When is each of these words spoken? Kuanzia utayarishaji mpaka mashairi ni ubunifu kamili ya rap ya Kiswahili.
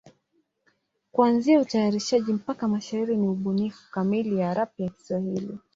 Kuanzia 1.11 1.59
utayarishaji 1.61 2.33
mpaka 2.33 2.67
mashairi 2.67 3.17
ni 3.17 3.27
ubunifu 3.27 3.91
kamili 3.91 4.37
ya 4.37 4.53
rap 4.53 4.79
ya 4.79 4.89
Kiswahili. 4.89 5.57